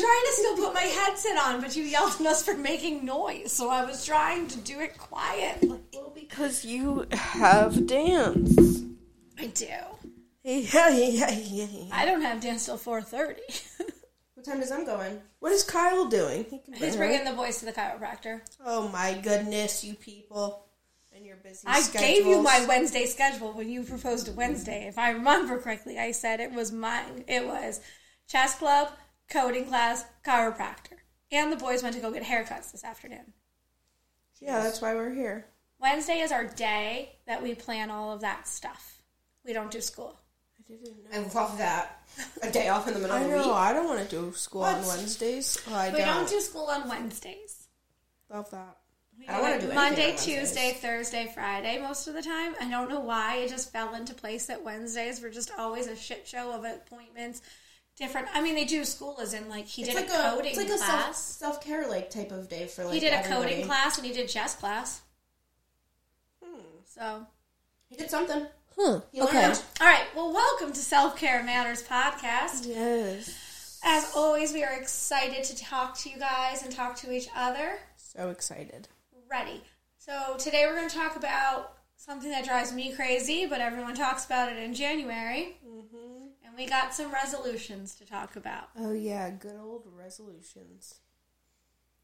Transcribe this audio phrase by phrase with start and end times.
[0.00, 3.52] trying to still put my headset on, but you yelled at us for making noise,
[3.52, 5.80] so I was trying to do it quietly.
[5.94, 8.82] Well, because you have dance.
[9.38, 9.66] I do.
[10.44, 11.66] Yeah, yeah, yeah.
[11.70, 11.84] yeah.
[11.92, 13.42] I don't have dance till four thirty.
[14.34, 15.20] What time does I'm going?
[15.40, 16.44] What is Kyle doing?
[16.48, 16.96] He can He's bring her.
[16.98, 18.40] bringing the boys to the chiropractor.
[18.64, 20.64] Oh my goodness, you people
[21.14, 22.08] and your busy I schedules.
[22.18, 24.86] gave you my Wednesday schedule when you proposed a Wednesday.
[24.86, 27.24] If I remember correctly, I said it was mine.
[27.26, 27.80] It was
[28.28, 28.90] chess club,
[29.30, 30.98] coding class, chiropractor,
[31.30, 33.32] and the boys went to go get haircuts this afternoon.
[34.40, 35.46] Yeah, that's why we're here.
[35.80, 39.02] Wednesday is our day that we plan all of that stuff.
[39.44, 40.18] We don't do school.
[40.58, 41.18] I didn't know.
[41.20, 42.02] I love that.
[42.42, 43.42] A day off in the middle I of the know.
[43.46, 43.52] week.
[43.52, 44.96] I don't want to do school on What?
[44.98, 45.58] Wednesdays.
[45.68, 46.06] Oh, I We don't.
[46.06, 47.68] don't do school on Wednesdays.
[48.30, 48.76] Love that.
[49.18, 50.34] We I don't wanna do anything Monday, on Wednesdays.
[50.36, 52.54] Tuesday, Thursday, Friday most of the time.
[52.60, 53.36] I don't know why.
[53.38, 57.42] It just fell into place that Wednesdays were just always a shit show of appointments.
[57.98, 58.28] Different.
[58.32, 60.50] I mean, they do school as in like he It's did like a a coding
[60.50, 61.18] it's like a self class.
[61.18, 63.50] self care like type of day for like he did a everybody.
[63.50, 65.00] coding class and he did chess class.
[66.44, 66.60] Hmm.
[66.86, 67.26] So,
[67.88, 68.46] He did something.
[68.76, 69.00] Huh.
[69.12, 69.30] He learned.
[69.36, 69.46] Okay.
[69.80, 70.04] all right.
[70.14, 72.66] Well, welcome to Self Care Matters podcast.
[72.66, 73.80] Yes.
[73.84, 77.78] As always, we are excited to talk to you guys and talk to each other.
[77.96, 78.88] So excited.
[79.30, 79.62] ready.
[79.98, 84.24] So today we're going to talk about something that drives me crazy, but everyone talks
[84.24, 85.56] about it in January.
[85.68, 86.07] Mm-hmm.
[86.58, 90.96] And we got some resolutions to talk about, Oh yeah, good old resolutions.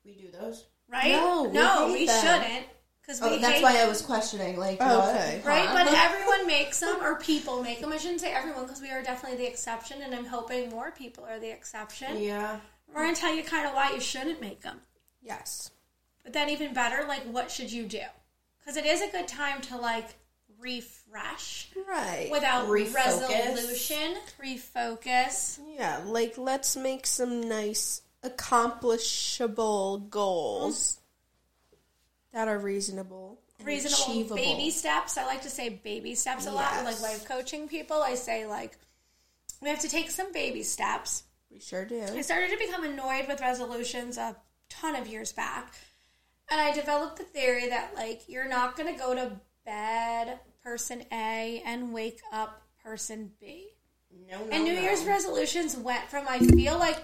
[0.04, 0.64] We do those.
[0.88, 1.10] right?
[1.10, 2.20] No, we no, hate we them.
[2.24, 2.66] shouldn't,
[3.02, 4.56] because we Oh, that's hate why I was questioning.
[4.56, 5.14] Like, Oh, what?
[5.16, 5.42] okay.
[5.44, 5.66] right.
[5.66, 5.84] Huh?
[5.84, 7.92] But everyone makes them, or people make them.
[7.92, 11.24] I shouldn't say everyone, because we are definitely the exception, and I'm hoping more people
[11.24, 12.22] are the exception.
[12.22, 12.60] yeah.
[12.94, 14.78] We're going to tell you kind of why you shouldn't make them.
[15.20, 15.72] Yes.
[16.22, 18.02] But then even better, like what should you do?
[18.60, 20.14] Because it is a good time to like
[20.64, 21.68] refresh.
[21.86, 22.28] Right.
[22.32, 22.94] without Refocus.
[22.94, 25.60] resolution, refocus.
[25.76, 30.98] Yeah, like let's make some nice accomplishable goals
[32.32, 32.38] mm-hmm.
[32.38, 34.36] that are reasonable, Reasonable achievable.
[34.36, 35.18] baby steps.
[35.18, 36.72] I like to say baby steps a lot.
[36.72, 36.84] Yes.
[36.84, 38.76] Like life coaching people, I say like
[39.60, 41.24] we have to take some baby steps.
[41.50, 42.02] We sure do.
[42.02, 44.34] I started to become annoyed with resolutions a
[44.68, 45.74] ton of years back.
[46.50, 49.32] And I developed the theory that like you're not going to go to
[49.64, 53.68] bed person A and wake up person B.
[54.30, 54.80] No, no, And New no.
[54.80, 56.98] Year's resolutions went from I feel like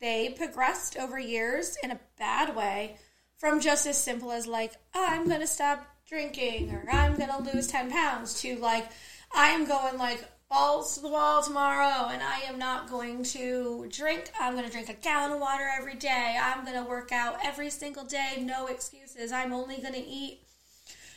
[0.00, 2.96] they progressed over years in a bad way
[3.38, 7.66] from just as simple as like ah, I'm gonna stop drinking or I'm gonna lose
[7.68, 8.88] ten pounds to like
[9.34, 13.86] I am going like balls to the wall tomorrow and I am not going to
[13.90, 14.30] drink.
[14.38, 16.38] I'm gonna drink a gallon of water every day.
[16.40, 19.32] I'm gonna work out every single day, no excuses.
[19.32, 20.40] I'm only gonna eat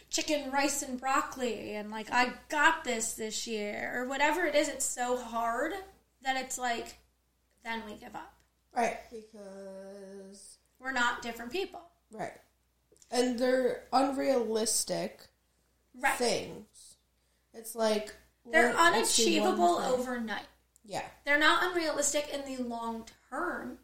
[0.09, 4.68] chicken, rice, and broccoli, and like I got this this year, or whatever it is.
[4.68, 5.74] It's so hard
[6.24, 6.97] that it's like,
[7.64, 8.34] then we give up.
[8.75, 11.81] Right, because We're not different people,
[12.12, 12.34] right,
[13.12, 15.19] and they're unrealistic
[15.95, 16.18] right?
[16.18, 16.95] things.
[17.54, 18.13] It's like
[18.50, 20.45] They're let- let's do one unachievable overnight.
[20.86, 23.80] Yeah, They're not unrealistic in the long term.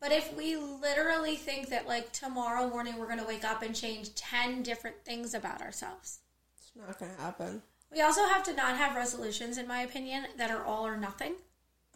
[0.00, 3.74] But if we literally think that like tomorrow morning we're going to wake up and
[3.74, 6.20] change 10 different things about ourselves.
[6.56, 7.62] it's not gonna happen.
[7.90, 11.34] We also have to not have resolutions in my opinion that are all or nothing.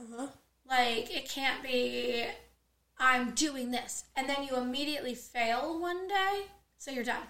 [0.01, 0.27] Uh huh.
[0.69, 2.25] Like it can't be
[2.99, 6.47] I'm doing this and then you immediately fail one day,
[6.79, 7.23] so you're done.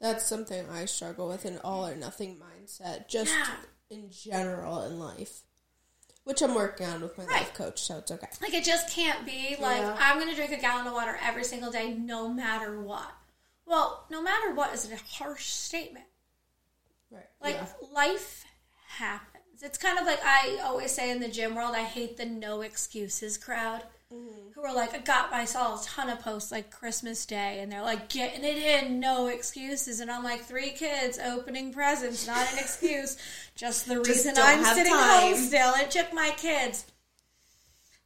[0.00, 3.46] That's something I struggle with an all or nothing mindset, just Yeah.
[3.90, 5.42] in general in life.
[6.24, 7.40] Which I'm working on with my Right.
[7.42, 8.28] life coach, so it's okay.
[8.40, 9.96] Like it just can't be like Yeah.
[9.98, 13.12] I'm going to drink a gallon of water every single day, no matter what.
[13.66, 16.06] Well, no matter what is a harsh statement.
[17.10, 17.28] Right.
[17.40, 17.66] Like Yeah.
[17.92, 18.44] life
[18.88, 19.62] happens.
[19.62, 22.60] It's kind of like I always say in the gym world, I hate the no
[22.62, 23.84] excuses crowd.
[24.14, 24.50] Mm-hmm.
[24.54, 27.82] Who are like, I got myself a ton of posts like Christmas Day, and they're
[27.82, 32.58] like getting it in, no excuses, and I'm like, three kids opening presents, not an
[32.58, 33.16] excuse,
[33.56, 35.20] just the reason don't I'm sitting time.
[35.20, 35.74] home still.
[35.74, 36.84] It took my kids.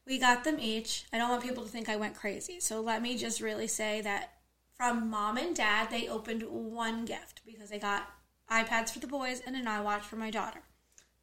[0.06, 1.04] We got them each.
[1.12, 4.00] I don't want people to think I went crazy, so let me just really say
[4.00, 4.32] that
[4.78, 8.08] from mom and dad, they opened one gift because they got
[8.50, 10.60] iPads for the boys and an iWatch for my daughter.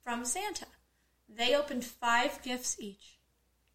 [0.04, 0.68] From Santa,
[1.28, 3.18] they opened five gifts each.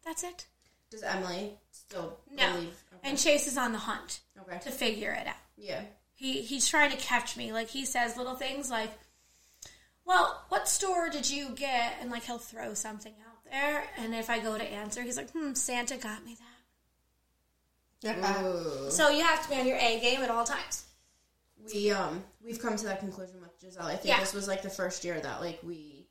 [0.05, 0.45] That's it.
[0.91, 2.53] Does Emily still No.
[2.53, 2.83] believe?
[2.93, 3.09] Okay.
[3.09, 4.59] And Chase is on the hunt Okay.
[4.59, 5.35] to figure it out.
[5.57, 5.83] yeah.
[6.13, 7.51] He he's trying to catch me.
[7.51, 8.91] Like he says little things like,
[10.05, 14.29] "Well, what store did you get?" And like he'll throw something out there, and if
[14.29, 16.35] I go to answer, he's like, "Hmm, Santa got me
[18.03, 18.91] that." Ooh.
[18.91, 20.85] So you have to be on your A game at all times.
[21.73, 23.85] We um we've come to that conclusion with Giselle.
[23.87, 24.19] I think Yeah.
[24.19, 26.07] this was like the first year that like we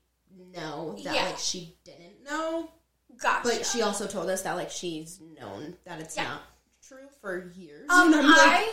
[0.55, 1.25] know that Yeah.
[1.27, 2.71] like she didn't know,
[3.23, 3.49] Gotcha.
[3.49, 6.25] but she also told us that like she's known that it's Yeah.
[6.25, 6.43] not
[6.87, 7.89] true for years.
[7.91, 8.73] um, like, I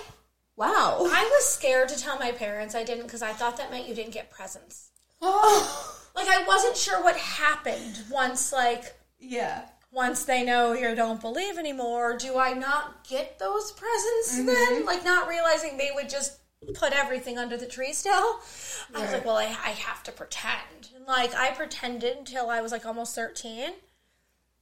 [0.56, 1.00] wow.
[1.12, 3.94] I was scared to tell my parents I didn't because I thought that meant you
[3.96, 4.90] didn't get presents.
[5.22, 9.64] Oh, Like I wasn't sure what happened once like Yeah.
[9.92, 14.86] once they know you don't believe anymore, do I not get those presents then?
[14.86, 16.38] Like not realizing they would just
[16.74, 18.40] put everything under the tree still.
[18.96, 20.90] I was like, well, I, I have to pretend.
[20.96, 23.72] And like I pretended until I was like almost 13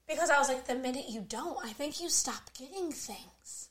[0.08, 3.70] because I was like, the minute you don't, I think you stop getting things.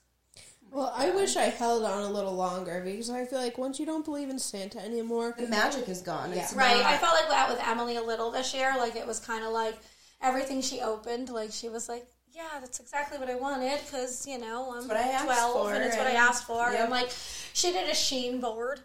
[0.72, 3.86] Well, I wish I held on a little longer because I feel like once you
[3.86, 6.32] don't believe in Santa anymore, the magic is gone.
[6.32, 6.76] It's Right.
[6.76, 8.74] not- I felt like that with Emily a little this year.
[8.76, 9.76] Like it was kind of like
[10.20, 14.38] everything she opened, like she was like, yeah, that's exactly what I wanted because, you
[14.38, 16.72] know, I'm what 12 for, and it's what I asked for.
[16.72, 16.80] Yep.
[16.80, 17.10] And like
[17.52, 18.80] she did a Shein board.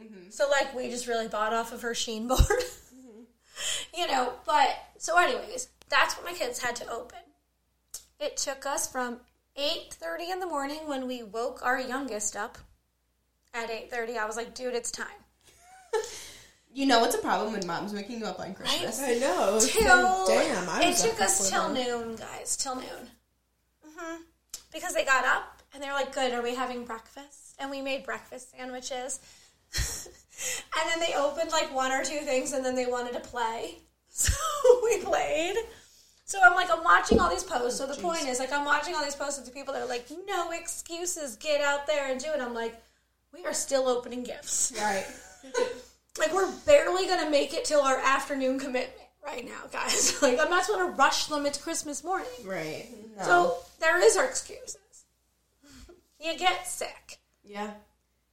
[0.00, 0.30] Mm-hmm.
[0.30, 2.40] So like we just really bought off of her Shein board.
[2.40, 3.20] Mm-hmm.
[4.00, 7.18] you know, but so anyways, that's what my kids had to open.
[8.20, 9.20] It took us from
[9.56, 12.58] 8:30 in the morning when we woke our youngest up.
[13.52, 15.06] At 8:30, I was like, "Dude, it's time."
[16.72, 19.00] you know it's a problem when mom's waking you up on Christmas.
[19.00, 19.56] I know.
[19.56, 21.86] it's till damn, I it was up took us till then.
[21.86, 23.10] noon, guys, till noon.
[23.84, 24.22] hmm
[24.72, 27.80] Because they got up and they were like, "Good, are we having breakfast?" And we
[27.80, 29.20] made breakfast sandwiches.
[30.76, 33.78] and then they opened like one or two things, and then they wanted to play,
[34.08, 34.32] so
[36.26, 37.78] So I'm like, I'm watching all these posts.
[37.78, 39.82] So the oh, point is, like, I'm watching all these posts of the people that
[39.82, 42.80] are like, "No excuses, get out there and do it." I'm like,
[43.32, 44.72] we are still opening gifts.
[44.80, 45.06] Right.
[46.16, 48.92] Like we're barely gonna make it till our afternoon commitment
[49.26, 50.16] right now, guys.
[50.22, 51.44] Like I'm not gonna rush them.
[51.44, 52.88] It's Christmas morning, Right.
[53.18, 53.24] No.
[53.24, 54.78] so there is our excuses.
[56.20, 57.18] You get sick.
[57.42, 57.72] yeah.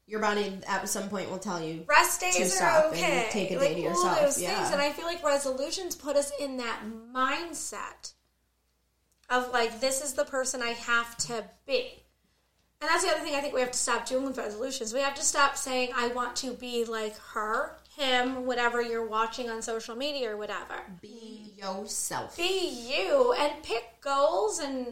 [0.07, 1.86] Your body at some point will tell you.
[1.88, 3.27] Rest To days stop are and okay.
[3.31, 4.56] take a day like, to all yourself, those yeah.
[4.56, 6.81] things, and I feel like resolutions put us in that
[7.13, 8.13] mindset
[9.30, 12.03] of like this is the person I have to be.
[12.81, 14.92] And that's the other thing I think we have to stop doing with resolutions.
[14.92, 19.51] We have to stop saying, I want to be like her, him, whatever you're watching
[19.51, 20.81] on social media or whatever.
[21.00, 22.36] Be yourself.
[22.36, 24.59] Be you and pick goals.
[24.59, 24.88] And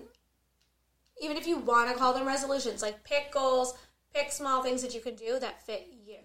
[1.20, 3.74] even if you want to call them resolutions, like pick goals,
[4.14, 6.16] pick small things that you can do that fit you.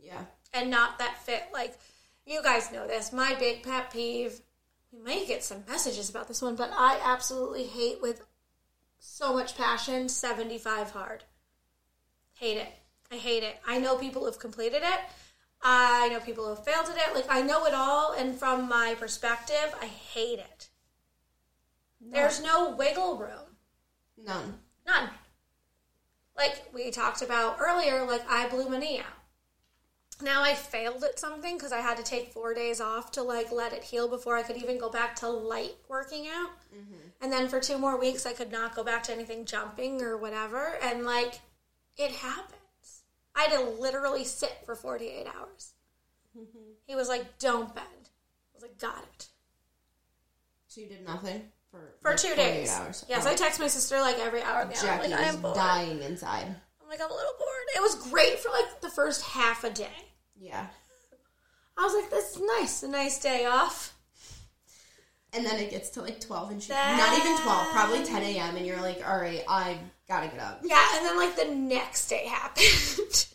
[0.00, 0.24] Yeah.
[0.54, 1.76] and not that fit like
[2.24, 4.40] you guys know this my big pet peeve
[4.90, 8.22] we may get some messages about this one but i absolutely hate with
[8.98, 11.24] so much passion 75 hard.
[12.34, 12.72] Hate it.
[13.10, 13.56] I hate it.
[13.66, 15.00] I know people who've completed it.
[15.62, 17.14] I know people who've failed at it.
[17.14, 20.68] Like i know it all and from my perspective i hate it.
[22.00, 23.56] There's no wiggle room.
[24.16, 24.54] None.
[24.86, 25.10] None.
[26.38, 29.18] Like we talked about earlier, like I blew my knee out.
[30.22, 33.52] Now I failed at something because I had to take four days off to like
[33.52, 36.50] let it heal before I could even go back to light working out.
[36.74, 37.08] Mm-hmm.
[37.20, 40.16] And then for two more weeks, I could not go back to anything jumping or
[40.16, 40.78] whatever.
[40.82, 41.40] And like,
[41.96, 43.02] it happens.
[43.34, 45.72] I had to literally sit for 48 hours.
[46.36, 46.72] Mm-hmm.
[46.86, 47.86] He was like, don't bend.
[47.86, 49.28] I was like, got it.
[50.68, 52.72] So you did nothing for For like, two days.
[52.72, 53.04] Hours.
[53.08, 53.30] Yes, Oh.
[53.30, 54.64] I text my sister like every hour.
[54.64, 54.70] Now.
[54.70, 55.54] I'm Jackie like, I is am bored.
[55.54, 56.46] dying inside.
[56.82, 57.66] I'm like, I'm a little bored.
[57.76, 59.86] It was great for like the first half a day.
[60.40, 60.66] Yeah.
[61.76, 63.94] I was like, this is nice, a nice day off.
[65.34, 68.56] And then it gets to like 12 and she, not even 12, probably 10 a.m.
[68.56, 69.76] And you're like, all right, I
[70.08, 70.60] gotta get up.
[70.64, 73.26] Yeah, and then like the next day happened.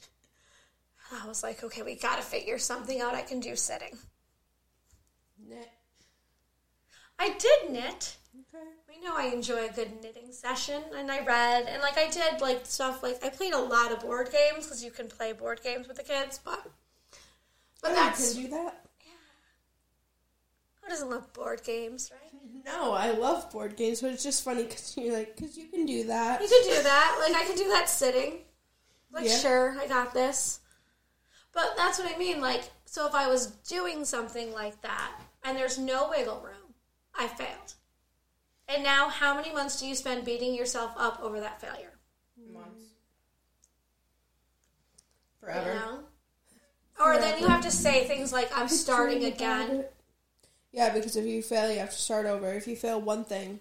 [1.24, 3.96] I was like, okay, we gotta figure something out I can do sitting.
[5.48, 5.70] Ne-
[7.20, 8.18] I did knit.
[8.36, 8.64] Okay.
[8.90, 12.42] I know I enjoy a good knitting session, and I read, and like I did
[12.42, 15.62] like stuff like I played a lot of board games because you can play board
[15.64, 16.66] games with the kids, but
[17.82, 18.86] but Oh, that's you can do that.
[19.06, 19.12] Yeah.
[20.82, 22.42] Who doesn't love board games, right?
[22.66, 25.86] No, I love board games, but it's just funny because you're like, because you can
[25.86, 26.42] do that.
[26.42, 27.18] You can do that.
[27.20, 28.40] Like I can do that sitting.
[29.12, 29.38] Like Yeah.
[29.38, 30.60] sure, I got this.
[31.52, 32.42] But that's what I mean.
[32.42, 35.12] Like so, if I was doing something like that
[35.44, 36.74] and there's no wiggle room,
[37.14, 37.76] I failed.
[38.74, 41.92] And now, how many months do you spend beating yourself up over that failure?
[42.52, 42.86] Months.
[45.42, 45.74] You Forever.
[45.76, 46.00] know?
[47.04, 49.86] Or then you have to say things like, "I'm starting again."
[50.72, 52.52] Yeah, because if you fail, you have to start over.
[52.54, 53.60] If you fail one thing,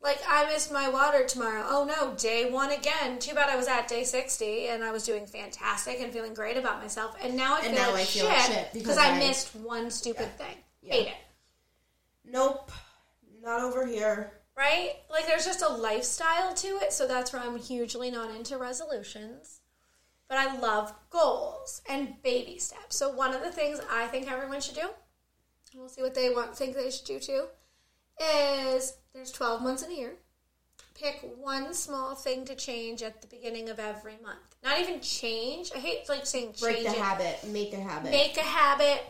[0.00, 1.64] Like I missed my water tomorrow.
[1.66, 3.18] Oh no, day one again.
[3.18, 6.58] Too bad I was at day sixty and I was doing fantastic and feeling great
[6.58, 7.16] about myself.
[7.22, 9.10] And now I And feel now like I feel shit, like shit because because I,
[9.12, 10.56] I- missed one stupid thing.
[10.82, 10.92] Yeah.
[10.94, 11.14] Hate it.
[12.26, 12.70] Nope.
[13.42, 14.32] Not over here.
[14.56, 14.92] Right?
[15.10, 19.60] Like there's just a lifestyle to it, so that's where I'm hugely not into resolutions.
[20.28, 22.96] But I love goals and baby steps.
[22.96, 26.30] So one of the things I think everyone should do, and we'll see what they
[26.30, 27.46] want think they should do too,
[28.20, 30.12] is there's 12 months in a year.
[30.94, 34.56] Pick one small thing to change at the beginning of every month.
[34.62, 35.72] Not even change.
[35.74, 36.96] I hate like saying change Break the it.
[36.96, 37.44] habit.
[37.48, 38.12] Make a habit.
[38.12, 39.02] Make a habit,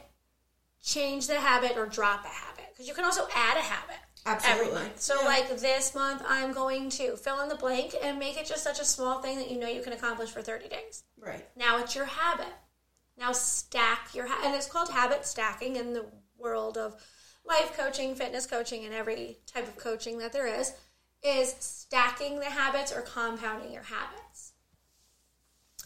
[0.82, 2.64] change the habit, or drop a habit.
[2.72, 4.66] Because you can also add a habit Absolutely.
[4.68, 5.00] every month.
[5.00, 5.26] So, Yeah.
[5.26, 8.80] like this month, I'm going to fill in the blank and make it just such
[8.80, 11.04] a small thing that you know you can accomplish for 30 days.
[11.18, 11.46] right.
[11.56, 12.52] Now it's your habit.
[13.16, 17.00] Now stack your ha- and it's called habit stacking in the world of
[17.44, 20.72] life coaching, fitness coaching, and every type of coaching that there is.
[21.22, 24.52] Is stacking the habits or compounding your habits.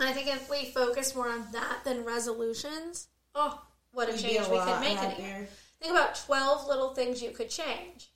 [0.00, 4.46] And I think if we focus more on that than resolutions, oh, what a change
[4.46, 5.48] a we could make in a year.
[5.80, 8.10] Think about 12 little things you could change.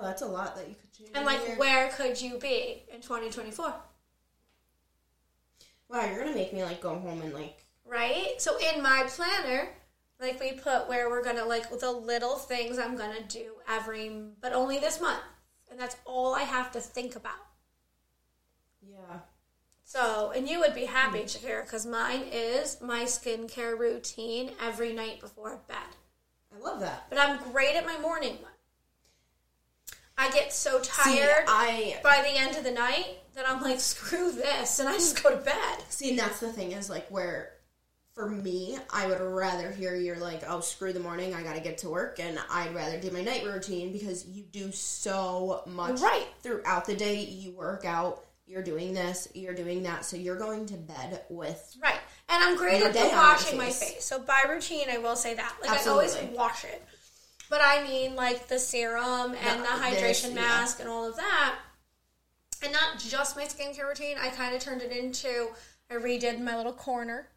[0.00, 1.10] Well, that's a lot that you could change.
[1.14, 3.74] And like, where could you be in 2024?
[5.90, 7.64] Wow, you're gonna make me like go home and like.
[7.84, 8.34] Right?
[8.38, 9.68] So in my planner,
[10.18, 14.54] like we put where we're gonna like the little things I'm gonna do every, but
[14.54, 15.20] only this month,
[15.70, 17.34] and that's all I have to think about.
[18.80, 19.18] Yeah.
[19.84, 21.24] So, and you would be happy, hmm.
[21.24, 25.76] Shakira, because mine is my skincare routine every night before bed.
[26.54, 27.06] I love that.
[27.10, 28.49] But I'm great at my morning one.
[30.20, 33.80] I get so See, tired I by the end of the night that I'm like,
[33.80, 35.78] screw this, and I just go to bed.
[35.88, 37.52] see, and that's the thing is like where,
[38.14, 41.78] for me, I would rather hear you're like, oh, screw the morning, I gotta get
[41.78, 46.26] to work, and I'd rather do my night routine because you do so much Right.
[46.42, 47.20] throughout the day.
[47.24, 51.76] You work out, you're doing this, you're doing that, so you're going to bed with.
[51.82, 52.00] Right.
[52.28, 53.78] And I'm great at day the on your washing my face.
[53.94, 54.04] face.
[54.04, 55.54] So by routine, I will say that.
[55.62, 56.82] Like I always wash it.
[57.50, 60.34] But I mean like the serum and the No, hydration this, yeah.
[60.34, 61.56] mask and all of that.
[62.62, 64.16] And not just my skincare routine.
[64.18, 65.48] I kind of turned it into
[65.90, 67.28] I redid my little corner.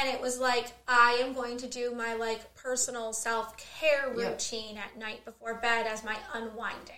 [0.00, 4.16] And it was like I am going to do my like personal self-care Yep.
[4.16, 6.96] routine at night before bed as my unwinding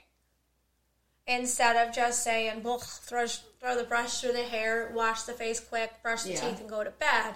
[1.27, 5.59] instead of just saying, "Well, throw throw the brush through the hair, wash the face
[5.59, 6.51] quick, brush the Yeah.
[6.51, 7.35] teeth, and go to bed."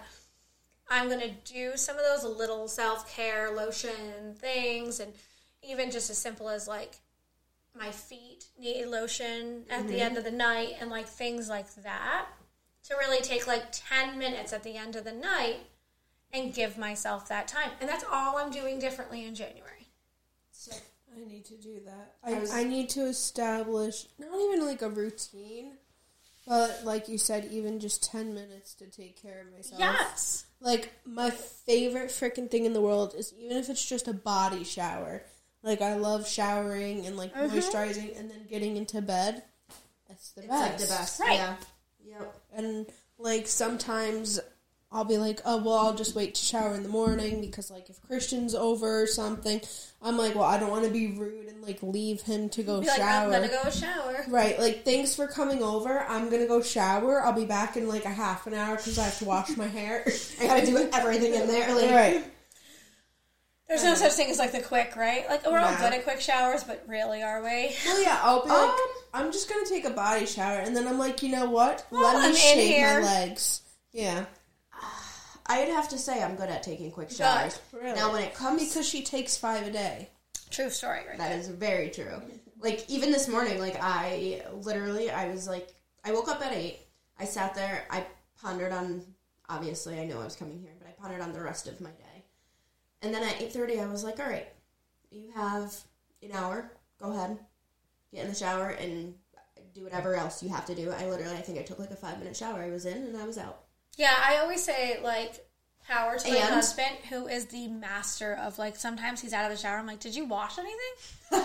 [0.90, 5.12] I'm gonna do some of those little self care lotion things, and
[5.62, 6.96] even just as simple as like
[7.78, 10.02] my feet need lotion at the mm-hmm.
[10.02, 12.26] end of the night, and like things like that.
[12.84, 15.58] To really take like ten minutes at the end of the night
[16.32, 19.78] and give myself that time, and that's all I'm doing differently in January.
[21.20, 22.14] I need to do that.
[22.22, 25.72] I, I need to establish not even like a routine,
[26.46, 29.80] but like you said, even just 10 minutes to take care of myself.
[29.80, 30.46] Yes.
[30.60, 34.64] Like, my favorite freaking thing in the world is even if it's just a body
[34.64, 35.22] shower.
[35.62, 37.56] Like, I love showering and like mm-hmm.
[37.56, 39.42] moisturizing and then getting into bed.
[40.08, 40.70] That's the It's best.
[40.70, 41.20] like the best.
[41.20, 41.34] Right.
[41.34, 41.56] Yeah.
[42.04, 42.34] Yep.
[42.54, 42.86] And
[43.18, 44.40] like sometimes
[44.90, 47.90] I'll be like, oh well, I'll just wait to shower in the morning because like
[47.90, 49.60] if Christian's over or something,
[50.00, 52.80] I'm like, well, I don't want to be rude and like leave him to go
[52.80, 53.26] Be like, shower.
[53.26, 54.24] I'm gonna go shower.
[54.28, 56.00] Right, like thanks for coming over.
[56.08, 57.22] I'm gonna go shower.
[57.22, 59.66] I'll be back in like a half an hour because I have to wash my
[59.66, 60.04] hair.
[60.40, 61.74] I gotta do everything in there.
[61.74, 62.24] Like, right.
[63.68, 65.28] There's no such thing as like the quick, right?
[65.28, 67.76] Like we're all good at quick showers, but really are we?
[67.84, 68.76] Well, yeah, I'll be like, Um,
[69.12, 71.86] I'm just gonna take a body shower, and then I'm like, you know what?
[71.90, 73.00] Well, Let I'm me in shave here.
[73.02, 73.60] my legs.
[73.92, 74.24] Yeah,
[75.48, 77.58] I'd have to say I'm good at taking quick showers.
[77.72, 77.94] really.
[77.94, 80.10] Now, when it comes because she takes five a day.
[80.50, 81.18] True story, right?
[81.18, 82.22] That is very true.
[82.60, 85.68] Like even this morning, like I literally, I was like,
[86.04, 86.78] I woke up at eight.
[87.18, 87.86] I sat there.
[87.90, 88.04] I
[88.40, 89.02] pondered on.
[89.50, 91.90] Obviously, I know I was coming here, but I pondered on the rest of my
[91.90, 92.24] day.
[93.00, 94.48] And then at eight thirty, I was like, all right,
[95.10, 95.74] you have
[96.22, 96.70] an hour.
[97.00, 97.38] Go ahead,
[98.12, 99.14] get in the shower and
[99.74, 100.90] do whatever else you have to do.
[100.90, 102.60] I literally, I think I took like a five minute shower.
[102.60, 103.60] I was in and I was out.
[103.98, 105.44] Yeah, I always say like
[105.86, 108.76] power to my And- husband, who is the master of like.
[108.76, 109.76] Sometimes he's out of the shower.
[109.78, 111.42] I'm like, "Did you wash anything?"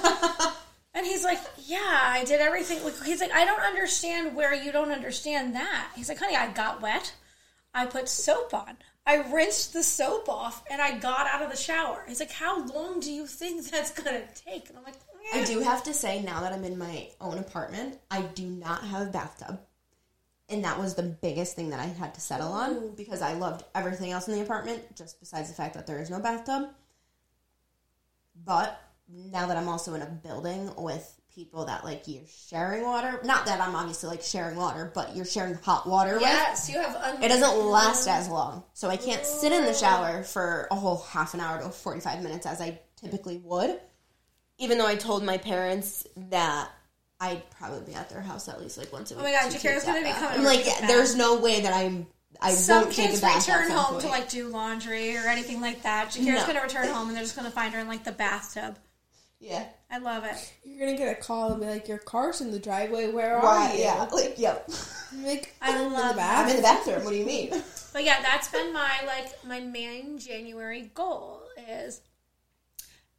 [0.93, 4.71] and he's like, "Yeah, I did everything." Like, He's like, "I don't understand where you
[4.71, 7.13] don't understand that." He's like, "Honey, I got wet.
[7.73, 8.77] I put soap on.
[9.05, 12.63] I rinsed the soap off, and I got out of the shower." He's like, "How
[12.67, 14.93] long do you think that's gonna take?" And I'm like,
[15.33, 18.45] I "Eh." do have to say now that I'm in my own apartment, I do
[18.45, 19.59] not have a bathtub.
[20.49, 22.95] And that was the biggest thing that I had to settle on mm-hmm.
[22.95, 26.09] because I loved everything else in the apartment, just besides the fact that there is
[26.09, 26.69] no bathtub.
[28.45, 33.19] But now that I'm also in a building with people that like you're sharing water,
[33.23, 36.23] not that I'm obviously like sharing water, but you're sharing hot water with.
[36.23, 36.95] Yes, you have.
[36.95, 38.19] Un- It doesn't last mm-hmm.
[38.19, 38.63] as long.
[38.73, 42.21] So I can't sit in the shower for a whole half an hour to 45
[42.21, 43.79] minutes as I typically would.
[44.59, 46.69] Even though I told my parents that
[47.23, 49.27] I'd probably be at their house at least like once a oh week.
[49.27, 51.61] Oh my God, to Jakira's take gonna be coming I'm like, yeah, there's no way
[51.61, 52.07] that I'm.
[52.41, 53.47] I Some won't take a bath.
[53.47, 56.09] at return some home to like do laundry or anything like that.
[56.09, 56.47] Jakira's No.
[56.47, 58.77] gonna return home and they're just gonna find her in like the bathtub.
[59.39, 59.65] Yeah.
[59.91, 60.53] I love it.
[60.63, 63.11] You're gonna get a call and be like, "Your car's in the driveway.
[63.11, 64.07] Where are Right, you?" yeah.
[64.11, 64.69] Like, yep.
[65.11, 67.03] I'm like, I "I'm in love the I'm in the bathroom.
[67.03, 67.49] What do you mean?
[67.93, 72.01] But yeah, that's been my like my main January goal is,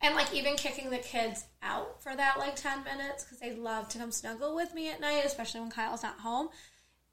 [0.05, 3.89] and like even kicking the kids out for that like ten minutes because they love
[3.89, 6.49] to come snuggle with me at night, especially when Kyle's not home.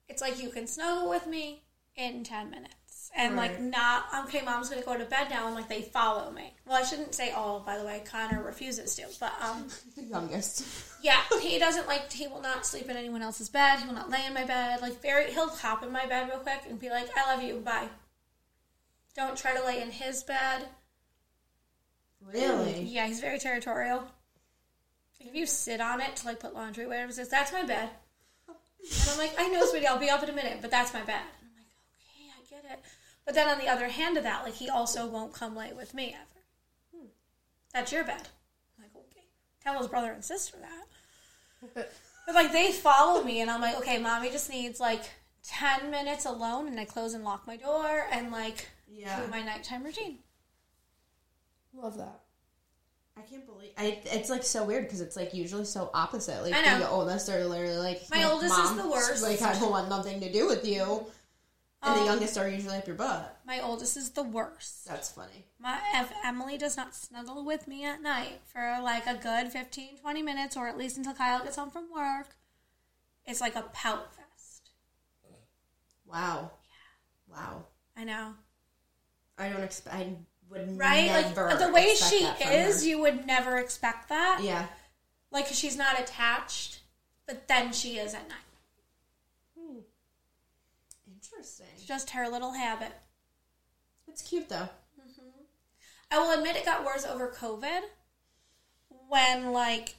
[0.10, 1.64] It's like you can snuggle with me
[1.96, 4.42] in ten minutes, and like not okay.
[4.42, 6.54] Mom's gonna go to bed now, and like they follow me.
[6.68, 7.62] Well, I shouldn't say all.
[7.62, 9.68] By the way, Connor refuses to, but um.
[9.96, 10.66] the youngest.
[11.02, 12.12] Yeah, he doesn't like.
[12.12, 13.80] He will not sleep in anyone else's bed.
[13.80, 14.82] He will not lay in my bed.
[14.82, 17.56] Like very, he'll hop in my bed real quick and be like, "I love you,
[17.60, 17.88] bye."
[19.16, 20.68] Don't try to lay in his bed.
[22.25, 22.82] Really?
[22.84, 24.00] Yeah, he's very territorial.
[25.20, 27.63] Like, if you sit on it to like put laundry away, he says, "That's my
[27.63, 27.90] bed,"
[28.48, 29.88] and I'm like, "I know, sweetie.
[29.88, 32.62] I'll be up in a minute, but that's my bed." And I'm like, "Okay, I
[32.62, 32.84] get it."
[33.25, 35.94] But then on the other hand of that, like he also won't come lay with
[35.94, 36.46] me ever.
[37.03, 37.07] Hmm.
[37.74, 38.27] That's your bed.
[38.77, 39.25] I'm like, okay.
[39.64, 41.88] Tell his brother and sister that.
[42.25, 45.01] But like they follow me, and I'm like, okay, mommy just needs like
[45.44, 49.22] ten minutes alone, and I close and lock my door, and like Yeah.
[49.22, 50.20] do my nighttime routine.
[51.74, 52.22] Love that.
[53.18, 56.42] I can't believe I, it's like so weird because it's like usually so opposite.
[56.44, 56.79] Like I know.
[56.79, 60.22] the oldest are literally like My oldest is the worst." Like I don't want nothing
[60.22, 61.05] to do with you,
[61.84, 63.40] and the Um, youngest are usually up your butt.
[63.46, 64.86] My oldest is the worst.
[64.86, 65.46] That's funny.
[65.60, 69.98] My if Emily does not snuggle with me at night for like a good 15,
[69.98, 72.36] 20 minutes, or at least until Kyle gets home from work,
[73.25, 74.70] it's like a pout fest.
[76.05, 76.51] Wow.
[77.27, 77.36] Yeah.
[77.36, 77.66] Wow.
[77.96, 78.34] I know,
[79.38, 80.10] I don't expect.
[80.51, 81.09] Would right?
[81.09, 82.87] like the way she is, her.
[82.90, 84.42] you would never expect that.
[84.44, 84.66] Yeah.
[85.31, 86.81] like she's not attached,
[87.25, 88.37] but then she is at night.
[89.57, 89.77] Hmm.
[91.14, 91.68] Interesting.
[91.75, 92.92] It's just her little habit.
[94.07, 94.70] It's cute though.
[96.11, 97.83] I will admit it got worse over COVID
[99.07, 99.96] when, like,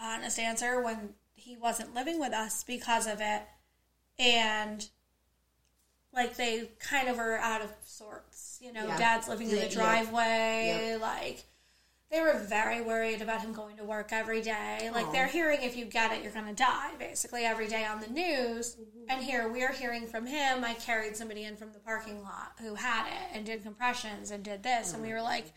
[0.00, 3.42] honest answer, when he wasn't living with us because of it.
[4.18, 4.88] And,
[6.16, 8.58] like, they kind of were out of sorts.
[8.62, 8.96] You know, Yeah.
[8.98, 9.74] dad's living in Yeah, the yeah.
[9.74, 10.96] driveway.
[11.00, 11.44] Like,
[12.10, 14.90] they were very worried about him going to work every day.
[14.94, 15.12] Like, Aw.
[15.12, 18.06] they're hearing if you get it, you're going to die, basically, every day on the
[18.08, 18.76] news.
[18.76, 19.10] Mm-hmm.
[19.10, 20.64] And here we're hearing from him.
[20.64, 24.42] I carried somebody in from the parking lot who had it and did compressions and
[24.42, 24.94] did this.
[24.94, 25.52] And we were like,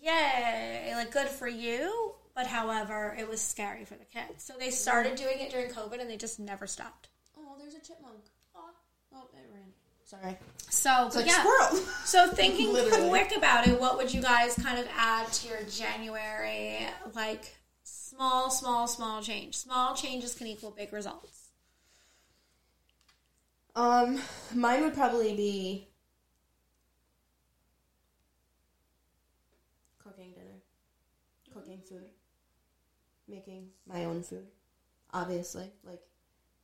[0.00, 2.14] yay, like, good for you.
[2.34, 4.44] But however, it was scary for the kids.
[4.44, 7.08] So they started doing it during COVID and they just never stopped.
[7.36, 8.24] Oh, there's a chipmunk.
[10.08, 10.38] Sorry.
[10.70, 11.44] So, like yeah.
[11.44, 11.84] squirrel.
[12.06, 12.74] So thinking
[13.10, 16.78] quick about it, what would you guys kind of add to your January
[17.14, 19.54] like small, small, small change?
[19.54, 21.50] Small changes can equal big results.
[23.76, 24.18] Um,
[24.54, 25.88] mine would probably be
[30.02, 30.62] cooking dinner,
[31.52, 32.08] cooking food,
[33.28, 34.46] making my own food.
[35.12, 36.00] Obviously, like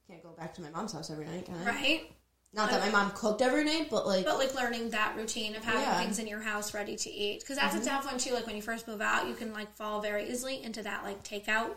[0.08, 1.64] can't go back to my mom's house every night, can I?
[1.66, 2.10] Right?
[2.54, 5.64] Not that my mom cooked every night, but like But like learning that routine of
[5.64, 5.98] having Yeah.
[5.98, 7.40] things in your house ready to eat.
[7.40, 7.88] Because that's a mm-hmm.
[7.88, 8.32] tough one too.
[8.32, 11.22] Like when you first move out, you can like fall very easily into that like
[11.24, 11.74] takeout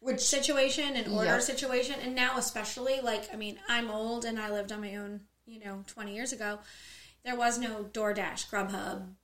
[0.00, 1.42] which situation and order Yep.
[1.42, 1.96] situation.
[2.02, 5.60] And now, especially, like, I mean, I'm old and I lived on my own, you
[5.62, 6.58] know, 20 years ago.
[7.22, 9.14] There was no DoorDash, Grubhub,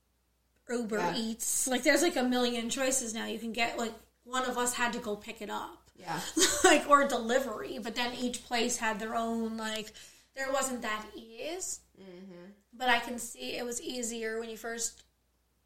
[0.69, 1.17] Uber Yeah.
[1.17, 1.67] Eats.
[1.67, 3.25] Like, there's like a million choices now.
[3.25, 5.89] You can get, like, one of us had to go pick it up.
[5.95, 6.19] yeah,
[6.63, 7.79] like, or delivery.
[7.81, 9.93] But then each place had their own, like,
[10.37, 11.81] there wasn't that ease.
[11.99, 12.51] Mm-hmm.
[12.73, 15.03] But I can see it was easier when you first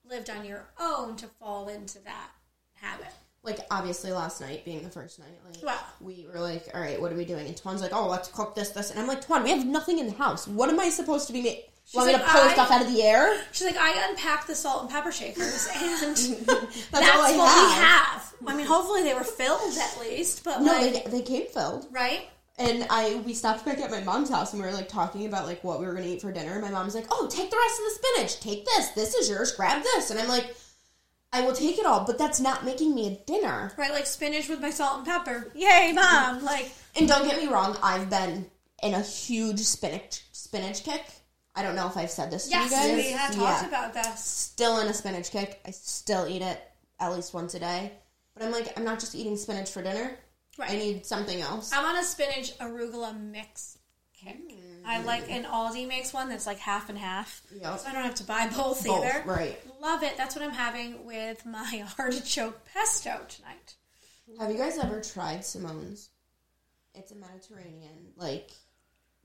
[0.10, 2.30] lived on your own to fall into that
[2.76, 3.08] habit.
[3.44, 5.80] like obviously last night being the first night, like Wow.
[6.00, 7.46] we were like, all right, what are we doing?
[7.48, 10.00] And Twan's like, oh, let's cook this, this, and I'm like, Twan, we have nothing
[10.00, 10.48] in the house.
[10.48, 11.64] What am I supposed to be making?
[11.94, 13.36] Want me to pull I- stuff out of the air?
[13.52, 16.28] She's like, I unpacked the salt and pepper shakers, and that's,
[16.92, 18.22] That's, all I what we have.
[18.22, 18.34] have.
[18.48, 21.88] I mean, hopefully they were filled at least, but No, like, they, they came filled.
[21.92, 22.30] right?
[22.62, 25.46] And I we stopped back at my mom's house and we were like talking about
[25.48, 26.54] like what we were gonna eat for dinner.
[26.54, 28.40] And my mom's like, "Oh, take the rest of the spinach.
[28.40, 28.90] Take this.
[28.90, 29.52] This is yours.
[29.54, 30.56] Grab this." And I'm like,
[31.34, 34.48] "I will take it all, but that's not making me a dinner." Right, like spinach
[34.48, 35.52] with my salt and pepper.
[35.56, 36.44] Yay, mom!
[36.44, 38.52] Like, And don't get me wrong, I've been
[38.84, 41.04] in a huge spinach spinach kick.
[41.56, 42.92] I don't know if I've said this to you guys.
[42.96, 43.30] we Yeah.
[43.32, 44.24] talked about this.
[44.24, 45.62] Still in a spinach kick.
[45.66, 46.62] I still eat it
[47.00, 47.94] at least once a day.
[48.34, 50.18] But I'm like, I'm not just eating spinach for dinner.
[50.62, 50.72] Right.
[50.72, 51.74] I need something else.
[51.74, 53.80] I'm on a spinach arugula mix
[54.14, 54.38] kick.
[54.38, 54.86] Mm.
[54.86, 57.80] I like an Aldi makes one that's like half and half, Yep.
[57.80, 59.24] so I don't have to buy both, Both, either.
[59.26, 59.60] right.
[59.82, 60.18] Love it.
[60.18, 63.76] That's what I'm having with my artichoke pesto tonight.
[64.40, 66.10] Have you guys ever tried Simone's?
[66.94, 68.52] It's a Mediterranean like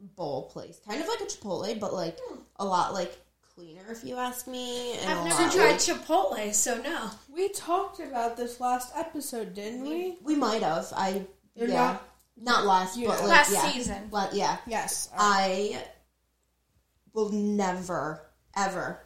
[0.00, 2.38] bowl place, kind of like a Chipotle, but like hmm.
[2.56, 3.14] a lot like
[3.54, 4.94] cleaner, if you ask me.
[4.98, 7.10] And I've never tried like- Chipotle, so no.
[7.36, 10.16] We talked about this last episode, didn't we?
[10.22, 10.90] we might have.
[10.96, 11.26] I
[11.60, 12.02] Or yeah, not-
[12.38, 13.26] not, last, you but know.
[13.26, 13.70] like Last yeah.
[13.72, 14.08] season.
[14.10, 15.10] But yeah, Yes.
[15.16, 15.82] I
[17.12, 19.00] will never ever.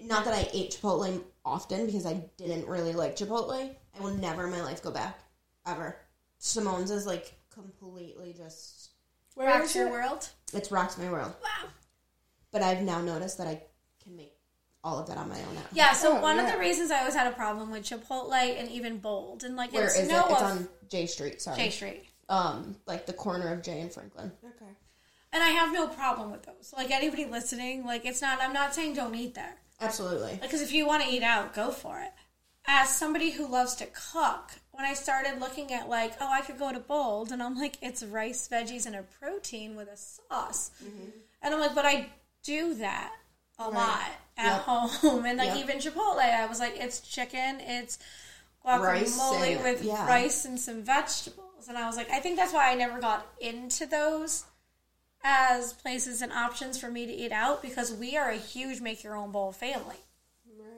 [0.00, 3.74] Not that I ate Chipotle often because I didn't really like Chipotle.
[3.96, 5.18] I will never in my life go back
[5.66, 5.96] ever.
[6.38, 8.90] Simone's is like completely just
[9.34, 9.92] Where Back is to your it?
[9.92, 10.28] world.
[10.52, 11.32] it's rocks my world.
[11.42, 11.68] Wow.
[12.52, 13.62] But I've now noticed that I
[14.02, 14.34] can make
[14.88, 15.60] all of that on my own now.
[15.72, 18.70] Yeah, so Oh, one of the reasons I always had a problem with Chipotle and
[18.70, 20.32] even Bold and like Where it's is no it?
[20.32, 21.42] It's on J Street.
[21.42, 22.04] Sorry, J Street.
[22.30, 24.32] Um, like the corner of J and Franklin.
[24.42, 24.72] Okay.
[25.32, 26.72] And I have no problem with those.
[26.76, 28.40] Like anybody listening, like it's not.
[28.40, 29.56] I'm not saying don't eat there.
[29.80, 30.38] Absolutely.
[30.40, 32.12] Because if you want to eat out, go for it.
[32.66, 36.58] As somebody who loves to cook, when I started looking at like, oh, I could
[36.58, 40.70] go to Bold, and I'm like, it's rice, veggies, and a protein with a sauce,
[41.42, 42.08] and I'm like, but I
[42.42, 43.12] do that
[43.58, 44.60] a lot at Yep.
[44.62, 45.56] home, and like Yep.
[45.58, 47.98] even Chipotle, I was like, it's chicken, it's
[48.64, 50.06] guacamole Rice with yeah.
[50.06, 53.26] rice and some vegetables, and I was like, I think that's why I never got
[53.40, 54.44] into those
[55.24, 59.02] as places and options for me to eat out because we are a huge make
[59.02, 59.96] your own bowl family.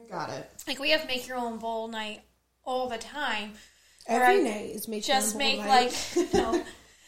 [0.09, 0.49] Got it.
[0.67, 2.21] Like we have make your own bowl night
[2.65, 3.53] all the time.
[4.07, 6.63] Every night is making Just make like you know,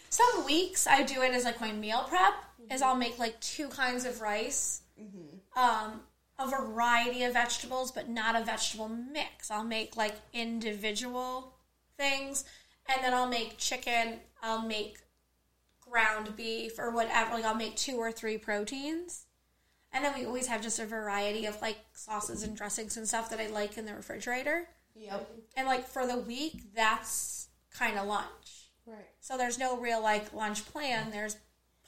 [0.09, 2.33] some weeks I do it as like my meal prep.
[2.71, 4.81] Is I'll make like two kinds of rice,
[5.57, 5.99] um,
[6.39, 9.51] a variety of vegetables, but not a vegetable mix.
[9.51, 11.55] I'll make like individual
[11.97, 12.45] things,
[12.87, 14.19] and then I'll make chicken.
[14.41, 14.97] I'll make
[15.79, 17.35] ground beef or whatever.
[17.35, 19.25] Like I'll make two or three proteins.
[19.91, 23.29] And then we always have just a variety of like sauces and dressings and stuff
[23.29, 24.67] that I like in the refrigerator.
[24.95, 25.29] Yep.
[25.55, 28.71] And like for the week, that's kind of lunch.
[28.87, 29.05] Right.
[29.19, 31.11] So there's no real like lunch plan.
[31.11, 31.37] There's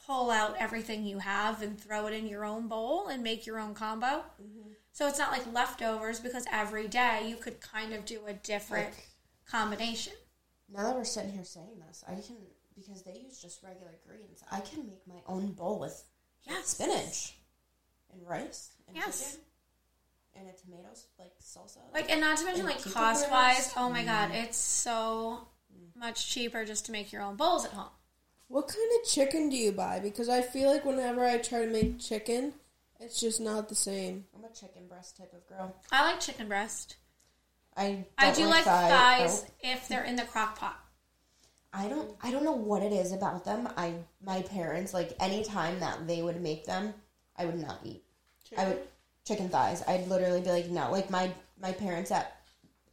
[0.05, 3.59] pull out everything you have and throw it in your own bowl and make your
[3.59, 4.23] own combo.
[4.91, 8.91] So it's not like leftovers because every day you could kind of do a different
[8.91, 9.09] Like-
[9.45, 10.13] combination.
[10.69, 12.37] Now that we're sitting here saying this, I can
[12.75, 14.43] because they use just regular greens.
[14.51, 16.03] I can make my own bowl with
[16.43, 16.67] Yes.
[16.67, 17.37] spinach
[18.11, 19.31] and rice and Yes.
[19.31, 19.45] chicken
[20.35, 21.77] and a tomatoes like salsa.
[21.93, 24.43] Like, and not to mention, like, cost wise, oh my god, mm-hmm.
[24.43, 25.95] it's so mm.
[25.95, 27.91] much cheaper just to make your own bowls at home.
[28.47, 29.99] What kind of chicken do you buy?
[29.99, 32.53] Because I feel like whenever I try to make chicken,
[32.99, 34.25] it's just not the same.
[34.35, 35.75] I'm a chicken breast type of girl.
[35.91, 36.97] I like chicken breast.
[37.75, 40.79] I I don't do like thigh- thighs oh, if they're in the crock pot.
[41.73, 42.15] I don't.
[42.21, 43.67] I don't know what it is about them.
[43.75, 46.93] I my parents like any time that they would make them,
[47.35, 48.03] I would not eat.
[48.57, 48.79] I would
[49.25, 49.83] chicken thighs.
[49.87, 50.89] I'd literally be like, no.
[50.91, 52.41] Like my my parents at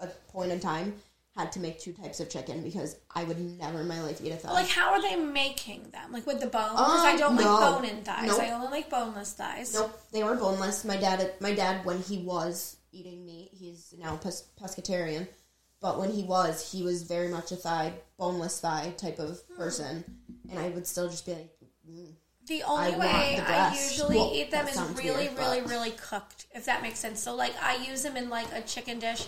[0.00, 0.94] a point in time
[1.34, 4.32] had to make two types of chicken because I would never in my life eat
[4.32, 4.52] a thigh.
[4.52, 6.12] Like, how are they making them?
[6.12, 6.70] Like with the bone?
[6.72, 7.42] Because I Um, don't no.
[7.42, 8.26] like bone in thighs.
[8.26, 8.40] Nope.
[8.42, 9.72] I only like boneless thighs.
[9.72, 10.84] Nope, they were boneless.
[10.84, 15.26] My dad, my dad, when he was eating meat, he's now pes- pescatarian.
[15.80, 20.04] But when he was, he was very much a thigh, boneless thigh type of person,
[20.50, 21.50] and I would still just be like,
[21.90, 22.12] mm.
[22.46, 25.90] The only I way the I usually Well, eat them is really, weird, really, really
[25.92, 27.22] cooked, if that makes sense.
[27.22, 29.26] So, like, I use them in like a chicken dish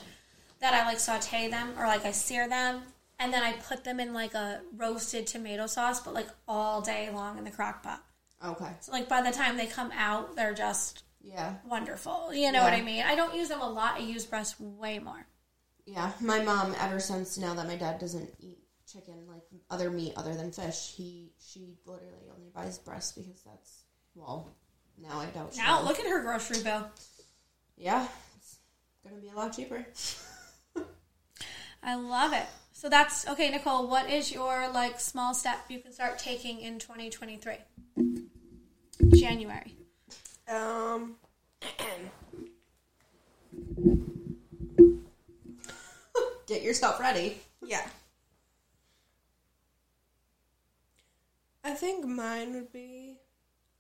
[0.64, 2.80] that I like saute them or like I sear them,
[3.18, 7.10] and then I put them in like a roasted tomato sauce, but like all day
[7.12, 8.02] long in the crock pot.
[8.44, 12.32] okay, So, like, by the time they come out, they're just yeah, wonderful.
[12.32, 13.02] You know what I mean?
[13.06, 13.96] I don't use them a lot.
[13.96, 15.26] I use breast way more.
[15.86, 16.12] yeah.
[16.20, 18.58] My mom, ever since now that my dad doesn't eat
[18.90, 23.82] chicken, like other meat other than fish, he she literally only buys breast because that's
[24.14, 24.56] well,
[24.98, 25.54] now I don't.
[25.58, 26.88] Now, look at her grocery bill.
[27.76, 28.06] yeah,
[28.38, 28.58] it's
[29.02, 29.84] gonna be a lot cheaper.
[31.84, 32.46] I love it.
[32.72, 33.86] So that's okay, Nicole.
[33.88, 37.56] What is your like small step you can start taking in 2023?
[39.16, 39.74] January.
[40.48, 41.16] Um,
[46.46, 47.38] Get yourself ready.
[47.66, 47.86] yeah.
[51.66, 53.16] I think mine would be.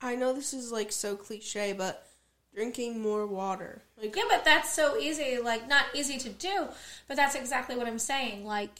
[0.00, 2.06] I know this is like so cliche, but
[2.54, 3.82] drinking more water.
[4.00, 5.38] Like, Yeah, but that's so easy.
[5.42, 6.68] Like not easy to do,
[7.08, 8.44] but that's exactly what I'm saying.
[8.44, 8.70] Like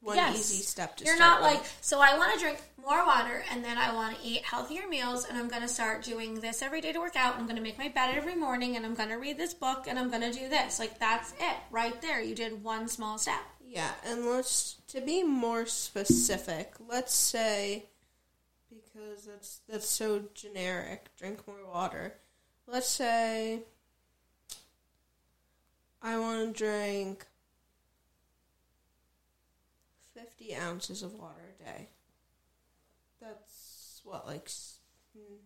[0.00, 1.52] One yes, easy step to You're not with.
[1.54, 2.00] like so.
[2.00, 5.38] I want to drink more water, and then I want to eat healthier meals, and
[5.38, 7.36] I'm going to start doing this every day to work out.
[7.36, 9.86] I'm going to make my bed every morning, and I'm going to read this book,
[9.88, 10.78] and I'm going to do this.
[10.78, 12.20] Like that's it, right there.
[12.22, 13.40] You did one small step.
[13.66, 16.74] Yeah, and let's to be more specific.
[16.86, 17.86] Let's say
[18.68, 21.08] because that's that's so generic.
[21.18, 22.14] Drink more water.
[22.66, 23.60] Let's say
[26.02, 27.26] I want to drink
[30.14, 31.88] fifty ounces of water a day.
[33.20, 35.38] That's what like mm,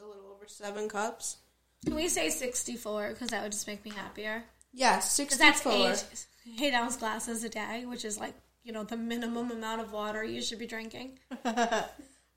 [0.00, 1.38] a little over seven cups.
[1.84, 3.10] Can we say 64?
[3.10, 4.42] Because that would just make me happier.
[4.72, 5.72] Yeah, 64.
[5.72, 9.80] that's eight, eight ounce glasses a day, which is like you know the minimum amount
[9.80, 11.18] of water you should be drinking.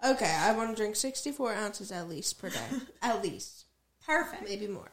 [0.03, 2.65] Okay, I want to drink sixty four ounces at least per day.
[3.01, 3.65] at least.
[4.09, 4.43] Perfect.
[4.43, 4.91] maybe more.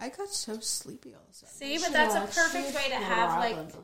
[0.00, 1.54] I got so sleepy all of a sudden.
[1.54, 3.74] See, but that's a perfect way to have like like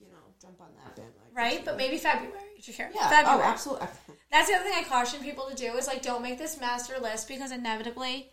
[0.00, 1.34] you know jump on that bandwagon.
[1.34, 1.64] right.
[1.64, 2.32] But maybe February.
[2.56, 2.90] Did you hear?
[2.92, 3.02] Yeah.
[3.04, 3.40] Oh, February.
[3.42, 3.86] Oh, absolutely.
[4.32, 6.98] That's the other thing I caution people to do is like don't make this master
[7.00, 8.30] list because inevitably,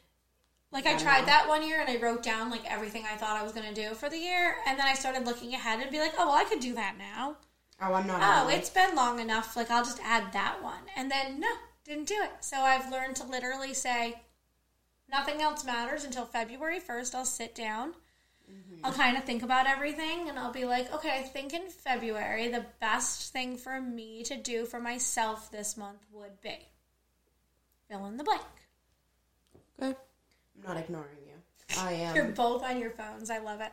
[0.71, 3.43] like I tried that one year and I wrote down like everything I thought I
[3.43, 5.99] was going to do for the year, and then I started looking ahead and be
[5.99, 7.37] like, oh well, I could do that now.
[7.81, 8.21] Oh, I'm not.
[8.21, 9.55] Oh, on it's been long enough.
[9.55, 11.47] Like I'll just add that one, and then no,
[11.83, 12.31] didn't do it.
[12.39, 14.15] So I've learned to literally say
[15.15, 17.15] nothing else matters until February first.
[17.15, 17.93] I'll sit down.
[18.51, 18.85] Mm-hmm.
[18.85, 22.49] I'll kind of think about everything and I'll be like, okay, I think in February
[22.49, 26.57] the best thing for me to do for myself this month would be
[27.89, 28.41] fill in the blank.
[29.81, 29.97] Okay.
[30.57, 31.77] I'm not ignoring you.
[31.79, 32.15] I am.
[32.15, 33.29] You're both on your phones.
[33.29, 33.71] I love it.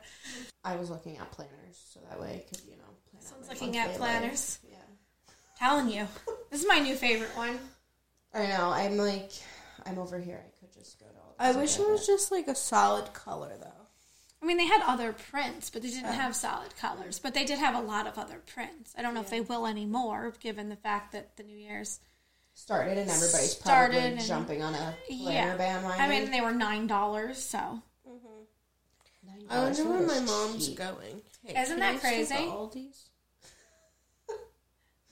[0.65, 3.77] I was looking at planners, so that way I could, you know, plan Someone's looking
[3.77, 4.59] at planners.
[4.65, 4.73] life.
[4.73, 5.29] Yeah.
[5.59, 6.07] Telling you.
[6.51, 7.59] This is my new favorite one.
[8.35, 8.71] I know.
[8.71, 9.31] I'm like,
[9.85, 10.43] I'm over here.
[11.43, 11.59] I could just go to all.
[11.59, 13.69] I this wish and it was just like a solid color though.
[14.43, 17.21] I mean, they had other prints, but they didn't have solid colors.
[17.21, 18.93] But they did have a lot of other prints.
[18.99, 22.01] I don't know if they will anymore, given the fact that the New Year's
[22.55, 25.57] started and everybody's Started probably and- jumping on a planner yeah.
[25.57, 26.01] bandwagon.
[26.01, 29.45] I mean, they were nine dollars, so mm-hmm.
[29.45, 30.79] $9 I wonder where my mom's cheap.
[30.79, 31.23] going.
[31.47, 32.35] Hey, Isn't that I crazy?
[32.35, 33.11] Aldi's?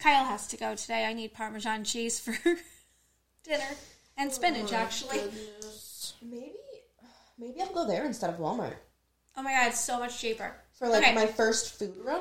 [0.01, 1.05] Kyle has to go today.
[1.05, 2.33] I need Parmesan cheese for
[3.45, 3.64] dinner
[4.16, 5.19] and oh spinach, actually.
[5.19, 5.89] Goodness.
[6.22, 6.54] Maybe,
[7.38, 8.74] maybe I'll go there instead of Walmart
[9.37, 10.54] Oh my god, it's so much cheaper.
[10.72, 11.14] for like Okay.
[11.14, 12.20] my first food run.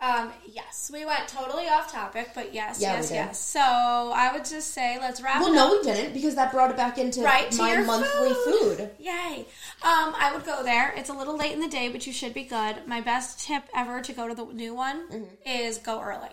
[0.00, 3.14] Um, yes, we went totally off topic, but yes, Yeah, we yes, did.
[3.14, 3.38] yes.
[3.40, 6.70] So I would just say let's wrap Well, it no, we didn't because that brought
[6.70, 8.76] it back into Right to my your monthly food.
[8.78, 8.90] food.
[8.98, 9.46] Yay!
[9.82, 10.92] Um, I would go there.
[10.96, 12.86] It's a little late in the day, but you should be good.
[12.86, 15.34] My best tip ever to go to the new one Mm-hmm.
[15.46, 16.28] is go early,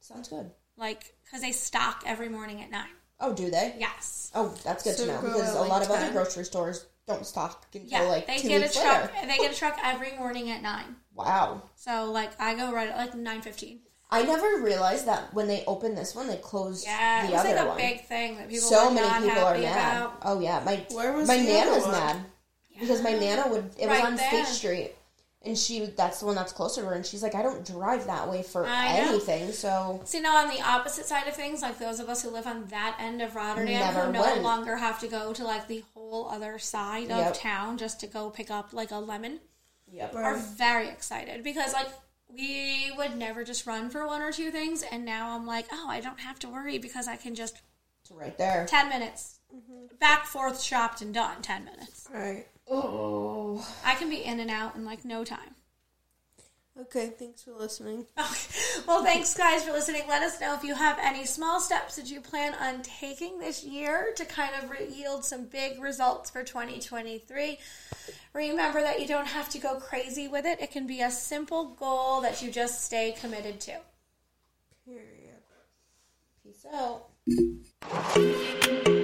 [0.00, 0.50] Sounds good.
[0.76, 2.88] like because they stock every morning at nine.
[3.20, 3.74] Oh, do they?
[3.78, 4.30] Yes.
[4.34, 6.86] Oh, that's good So to know because at, a like, lot of other grocery stores
[7.06, 9.12] don't stock until Yeah, like they two get a truck.
[9.14, 9.26] later.
[9.26, 10.96] They get a truck every morning at nine.
[11.14, 11.62] Wow.
[11.76, 13.80] So like I go right at like nine fifteen.
[14.10, 17.40] I never realized that when they opened this one, they closed Yeah, the it was
[17.44, 17.76] other like a one.
[17.78, 19.96] big thing that people so were many not people are mad.
[20.02, 20.18] about.
[20.22, 21.92] Oh yeah, my Where was my the nana's other one?
[21.92, 22.24] mad
[22.80, 23.70] because my nana would.
[23.78, 24.28] It was on there.
[24.28, 24.92] State Street,
[25.44, 28.06] and she that's the one that's closer to her, and she's like, I don't drive
[28.06, 29.08] that way for I know.
[29.10, 32.30] anything, so See, now on the opposite side of things, like those of us who
[32.30, 34.42] live on that end of Rotterdam, who no went.
[34.42, 37.30] longer have to go to like the whole other side Yep.
[37.30, 39.40] of town just to go pick up like a lemon,
[39.90, 40.14] yep.
[40.14, 41.88] are very excited because like
[42.28, 45.86] we would never just run for one or two things, and now I'm like, oh,
[45.88, 47.60] I don't have to worry because I can just
[48.02, 48.66] It's right there.
[48.66, 49.94] ten minutes mm-hmm.
[50.00, 52.08] back forth shopped and done ten minutes.
[52.12, 52.46] Right.
[52.68, 55.54] Oh, I can be in and out in like no time.
[56.80, 58.06] Okay, thanks for listening.
[58.18, 58.82] Okay.
[58.88, 60.02] Well, thanks, guys, for listening.
[60.08, 63.64] Let us know if you have any small steps that you plan on taking this
[63.64, 67.58] year to kind of re- yield some big results for 2023.
[68.34, 71.68] Remember that you don't have to go crazy with it, it can be a simple
[71.68, 73.78] goal that you just stay committed to.
[74.84, 75.40] Period.
[76.42, 77.06] peace out.